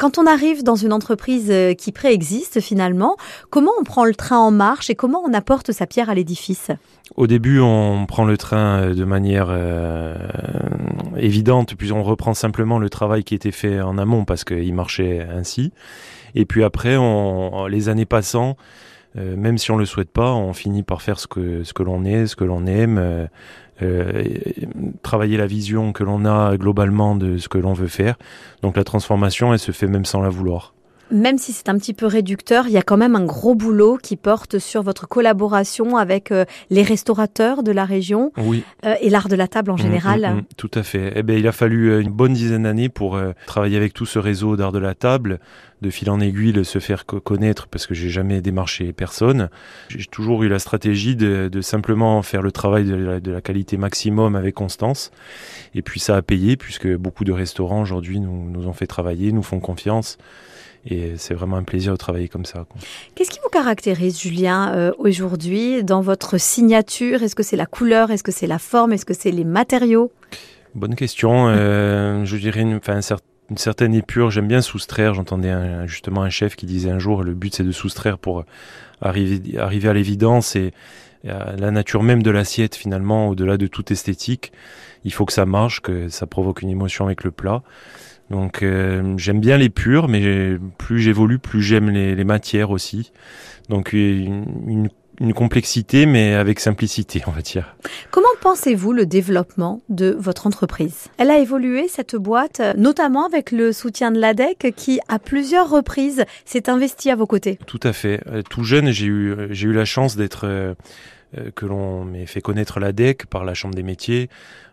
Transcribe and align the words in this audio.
Quand 0.00 0.16
on 0.16 0.26
arrive 0.26 0.62
dans 0.62 0.76
une 0.76 0.94
entreprise 0.94 1.50
euh, 1.50 1.74
qui 1.74 1.92
préexiste 1.92 2.62
finalement, 2.62 3.18
comment 3.50 3.72
on 3.78 3.84
prend 3.84 4.06
le 4.06 4.14
train 4.14 4.38
en 4.38 4.50
marche 4.50 4.88
et 4.88 4.94
comment 4.94 5.22
on 5.22 5.34
apporte 5.34 5.72
sa 5.72 5.86
pierre 5.86 6.08
à 6.08 6.14
l'édifice? 6.14 6.70
Au 7.16 7.26
début, 7.26 7.60
on 7.60 8.06
prend 8.06 8.24
le 8.24 8.38
train 8.38 8.80
euh, 8.80 8.94
de 8.94 9.04
manière 9.04 9.48
euh, 9.50 10.16
évidente, 11.18 11.74
puis 11.74 11.92
on 11.92 12.02
reprend 12.02 12.32
simplement 12.32 12.78
le 12.78 12.88
travail 12.88 13.24
qui 13.24 13.34
était 13.34 13.52
fait 13.52 13.82
en 13.82 13.98
amont 13.98 14.24
parce 14.24 14.44
qu'il 14.44 14.72
marchait 14.72 15.20
ainsi. 15.20 15.70
Et 16.34 16.46
puis 16.46 16.64
après, 16.64 16.96
les 17.68 17.90
années 17.90 18.06
passant, 18.06 18.56
euh, 19.16 19.36
même 19.36 19.58
si 19.58 19.70
on 19.70 19.76
le 19.76 19.86
souhaite 19.86 20.10
pas, 20.10 20.32
on 20.32 20.52
finit 20.52 20.82
par 20.82 21.02
faire 21.02 21.18
ce 21.18 21.26
que 21.26 21.64
ce 21.64 21.72
que 21.72 21.82
l'on 21.82 22.04
est, 22.04 22.26
ce 22.26 22.36
que 22.36 22.44
l'on 22.44 22.66
aime, 22.66 22.98
euh, 22.98 23.26
euh, 23.82 24.24
travailler 25.02 25.36
la 25.36 25.46
vision 25.46 25.92
que 25.92 26.04
l'on 26.04 26.24
a 26.24 26.56
globalement 26.56 27.16
de 27.16 27.38
ce 27.38 27.48
que 27.48 27.58
l'on 27.58 27.72
veut 27.72 27.88
faire. 27.88 28.16
Donc 28.62 28.76
la 28.76 28.84
transformation, 28.84 29.52
elle 29.52 29.58
se 29.58 29.72
fait 29.72 29.88
même 29.88 30.04
sans 30.04 30.22
la 30.22 30.28
vouloir 30.28 30.74
même 31.10 31.38
si 31.38 31.52
c'est 31.52 31.68
un 31.68 31.76
petit 31.78 31.94
peu 31.94 32.06
réducteur, 32.06 32.66
il 32.66 32.72
y 32.72 32.76
a 32.78 32.82
quand 32.82 32.96
même 32.96 33.16
un 33.16 33.24
gros 33.24 33.54
boulot 33.54 33.98
qui 34.02 34.16
porte 34.16 34.58
sur 34.58 34.82
votre 34.82 35.08
collaboration 35.08 35.96
avec 35.96 36.30
euh, 36.32 36.44
les 36.70 36.82
restaurateurs 36.82 37.62
de 37.62 37.72
la 37.72 37.84
région 37.84 38.32
oui. 38.38 38.62
euh, 38.84 38.94
et 39.00 39.10
l'art 39.10 39.28
de 39.28 39.36
la 39.36 39.48
table 39.48 39.70
en 39.70 39.74
Mmh, 39.74 39.78
général. 39.82 40.20
mmh, 40.22 40.36
mmh, 40.38 40.42
tout 40.56 40.70
à 40.74 40.82
fait. 40.82 41.12
Eh 41.16 41.22
ben, 41.22 41.38
il 41.38 41.46
a 41.48 41.52
fallu 41.52 41.90
euh, 41.90 42.00
une 42.00 42.10
bonne 42.10 42.32
dizaine 42.32 42.62
d'années 42.64 42.88
pour 42.88 43.16
euh, 43.16 43.32
travailler 43.46 43.76
avec 43.76 43.92
tout 43.94 44.06
ce 44.06 44.18
réseau 44.18 44.56
d'art 44.56 44.72
de 44.72 44.78
la 44.78 44.94
table, 44.94 45.40
de 45.82 45.90
fil 45.90 46.10
en 46.10 46.20
aiguille, 46.20 46.52
de 46.52 46.62
se 46.62 46.78
faire 46.78 47.06
co- 47.06 47.20
connaître 47.20 47.66
parce 47.68 47.86
que 47.86 47.94
j'ai 47.94 48.10
jamais 48.10 48.40
démarché 48.42 48.92
personne. 48.92 49.48
J'ai 49.88 50.04
toujours 50.04 50.42
eu 50.42 50.48
la 50.48 50.58
stratégie 50.58 51.16
de, 51.16 51.48
de 51.50 51.60
simplement 51.62 52.20
faire 52.22 52.42
le 52.42 52.52
travail 52.52 52.84
de 52.84 52.94
la, 52.94 53.20
de 53.20 53.30
la 53.32 53.40
qualité 53.40 53.76
maximum 53.78 54.36
avec 54.36 54.54
constance. 54.54 55.10
Et 55.74 55.82
puis 55.82 55.98
ça 55.98 56.16
a 56.16 56.22
payé 56.22 56.56
puisque 56.56 56.88
beaucoup 56.96 57.24
de 57.24 57.32
restaurants 57.32 57.80
aujourd'hui 57.80 58.20
nous, 58.20 58.50
nous 58.50 58.66
ont 58.68 58.72
fait 58.74 58.86
travailler, 58.86 59.32
nous 59.32 59.42
font 59.42 59.60
confiance. 59.60 60.18
Et 60.86 61.14
c'est 61.16 61.34
vraiment 61.34 61.56
un 61.56 61.62
plaisir 61.62 61.92
de 61.92 61.96
travailler 61.98 62.28
comme 62.28 62.44
ça. 62.46 62.64
Qu'est-ce 63.14 63.30
qui 63.30 63.38
vous 63.42 63.50
caractérise, 63.50 64.18
Julien, 64.20 64.72
euh, 64.74 64.92
aujourd'hui 64.98 65.84
dans 65.84 66.00
votre 66.00 66.38
signature? 66.38 67.22
Est-ce 67.22 67.34
que 67.34 67.42
c'est 67.42 67.56
la 67.56 67.66
couleur? 67.66 68.10
Est-ce 68.10 68.22
que 68.22 68.32
c'est 68.32 68.46
la 68.46 68.58
forme? 68.58 68.92
Est-ce 68.92 69.04
que 69.04 69.14
c'est 69.14 69.30
les 69.30 69.44
matériaux? 69.44 70.10
Bonne 70.74 70.94
question. 70.94 71.48
Euh, 71.48 72.24
je 72.24 72.36
dirais 72.36 72.60
une, 72.62 72.76
enfin, 72.76 72.96
un 72.98 73.16
une 73.50 73.58
certaine 73.58 73.94
épure. 73.94 74.30
J'aime 74.30 74.46
bien 74.48 74.62
soustraire. 74.62 75.12
J'entendais 75.14 75.50
un- 75.50 75.86
justement 75.86 76.22
un 76.22 76.30
chef 76.30 76.56
qui 76.56 76.66
disait 76.66 76.90
un 76.90 76.98
jour 77.00 77.22
le 77.24 77.34
but 77.34 77.54
c'est 77.54 77.64
de 77.64 77.72
soustraire 77.72 78.16
pour 78.16 78.44
arriver, 79.00 79.58
arriver 79.58 79.88
à 79.88 79.92
l'évidence 79.92 80.54
et, 80.56 80.72
la 81.24 81.70
nature 81.70 82.02
même 82.02 82.22
de 82.22 82.30
l'assiette 82.30 82.74
finalement, 82.74 83.28
au-delà 83.28 83.56
de 83.56 83.66
toute 83.66 83.90
esthétique. 83.90 84.52
Il 85.04 85.12
faut 85.12 85.24
que 85.26 85.32
ça 85.32 85.46
marche, 85.46 85.80
que 85.80 86.08
ça 86.08 86.26
provoque 86.26 86.62
une 86.62 86.70
émotion 86.70 87.06
avec 87.06 87.24
le 87.24 87.30
plat. 87.30 87.62
Donc 88.30 88.62
euh, 88.62 89.14
j'aime 89.16 89.40
bien 89.40 89.56
les 89.56 89.70
purs, 89.70 90.08
mais 90.08 90.56
plus 90.78 91.00
j'évolue, 91.00 91.38
plus 91.38 91.62
j'aime 91.62 91.90
les, 91.90 92.14
les 92.14 92.24
matières 92.24 92.70
aussi. 92.70 93.12
Donc 93.68 93.92
une, 93.92 94.44
une, 94.66 94.88
une 95.20 95.34
complexité, 95.34 96.06
mais 96.06 96.34
avec 96.34 96.60
simplicité, 96.60 97.22
on 97.26 97.30
va 97.30 97.42
dire. 97.42 97.76
Comment 98.10 98.28
pensez-vous 98.40 98.92
le 98.92 99.04
développement 99.04 99.82
de 99.90 100.16
votre 100.18 100.46
entreprise? 100.46 101.08
Elle 101.18 101.30
a 101.30 101.38
évolué, 101.38 101.88
cette 101.88 102.16
boîte, 102.16 102.60
euh, 102.60 102.72
notamment 102.76 103.26
avec 103.26 103.52
le 103.52 103.72
soutien 103.72 104.10
de 104.10 104.18
l'ADEC 104.18 104.72
qui, 104.74 104.98
à 105.08 105.18
plusieurs 105.18 105.68
reprises, 105.68 106.24
s'est 106.46 106.70
investi 106.70 107.10
à 107.10 107.16
vos 107.16 107.26
côtés. 107.26 107.58
Tout 107.66 107.80
à 107.82 107.92
fait. 107.92 108.22
Euh, 108.26 108.42
Tout 108.42 108.64
jeune, 108.64 108.90
j'ai 108.90 109.06
eu, 109.06 109.36
j'ai 109.50 109.68
eu 109.68 109.72
la 109.74 109.84
chance 109.84 110.16
d'être, 110.16 110.46
euh, 110.46 110.74
euh, 111.36 111.50
que 111.54 111.66
l'on 111.66 112.04
m'ait 112.04 112.26
fait 112.26 112.40
connaître 112.40 112.80
l'ADEC 112.80 113.26
par 113.26 113.44
la 113.44 113.52
Chambre 113.52 113.74
des 113.74 113.82
métiers. 113.82 114.30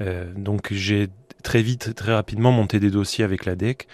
Euh, 0.00 0.24
donc 0.34 0.68
j'ai 0.72 1.08
très 1.42 1.60
vite, 1.60 1.94
très 1.94 2.14
rapidement 2.14 2.50
monté 2.50 2.80
des 2.80 2.90
dossiers 2.90 3.24
avec 3.24 3.44
l'ADEC. 3.44 3.86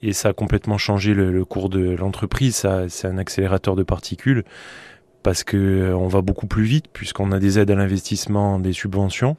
Et 0.00 0.12
ça 0.12 0.28
a 0.28 0.32
complètement 0.32 0.78
changé 0.78 1.12
le, 1.12 1.32
le 1.32 1.44
cours 1.44 1.68
de 1.68 1.96
l'entreprise. 1.96 2.54
Ça, 2.54 2.88
c'est 2.88 3.08
un 3.08 3.18
accélérateur 3.18 3.74
de 3.74 3.82
particules 3.82 4.44
parce 5.22 5.44
que 5.44 5.56
euh, 5.56 5.96
on 5.96 6.08
va 6.08 6.22
beaucoup 6.22 6.46
plus 6.46 6.64
vite 6.64 6.86
puisqu'on 6.92 7.32
a 7.32 7.38
des 7.38 7.58
aides 7.58 7.70
à 7.70 7.74
l'investissement, 7.74 8.58
des 8.58 8.72
subventions 8.72 9.36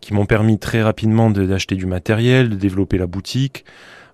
qui 0.00 0.14
m'ont 0.14 0.26
permis 0.26 0.58
très 0.58 0.82
rapidement 0.82 1.30
de- 1.30 1.44
d'acheter 1.46 1.74
du 1.74 1.86
matériel, 1.86 2.48
de 2.50 2.56
développer 2.56 2.98
la 2.98 3.06
boutique. 3.06 3.64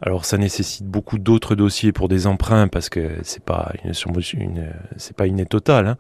Alors 0.03 0.25
ça 0.25 0.37
nécessite 0.39 0.87
beaucoup 0.87 1.19
d'autres 1.19 1.55
dossiers 1.55 1.93
pour 1.93 2.09
des 2.09 2.27
emprunts 2.27 2.69
parce 2.69 2.89
que 2.89 3.11
c'est 3.23 3.43
pas 3.43 3.73
une, 3.85 3.93
c'est 4.97 5.17
pas 5.17 5.27
une 5.27 5.41
aide 5.41 5.49
totale. 5.49 5.87
hein. 5.87 5.97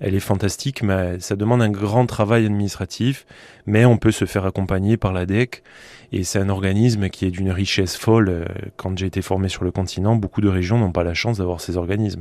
Elle 0.00 0.14
est 0.14 0.20
fantastique, 0.20 0.82
mais 0.82 1.18
ça 1.20 1.34
demande 1.34 1.62
un 1.62 1.70
grand 1.70 2.06
travail 2.06 2.44
administratif. 2.44 3.26
Mais 3.66 3.84
on 3.84 3.96
peut 3.96 4.12
se 4.12 4.24
faire 4.26 4.44
accompagner 4.46 4.96
par 4.96 5.12
l'ADEC 5.12 5.62
et 6.12 6.24
c'est 6.24 6.38
un 6.38 6.48
organisme 6.48 7.08
qui 7.10 7.26
est 7.26 7.30
d'une 7.30 7.50
richesse 7.50 7.96
folle. 7.96 8.28
Euh, 8.28 8.44
Quand 8.76 8.96
j'ai 8.98 9.06
été 9.06 9.22
formé 9.22 9.48
sur 9.48 9.64
le 9.64 9.70
continent, 9.72 10.14
beaucoup 10.16 10.40
de 10.40 10.48
régions 10.48 10.78
n'ont 10.78 10.92
pas 10.92 11.04
la 11.04 11.14
chance 11.14 11.38
d'avoir 11.38 11.60
ces 11.60 11.76
organismes. 11.76 12.16